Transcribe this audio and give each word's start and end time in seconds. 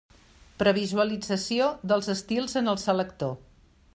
Previsualització 0.61 1.69
dels 1.93 2.11
estils 2.15 2.59
en 2.63 2.75
el 2.75 2.83
selector. 2.89 3.39